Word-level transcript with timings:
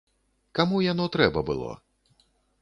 Каму 0.59 0.79
яно 0.85 1.05
трэба 1.17 1.45
было? 1.51 1.71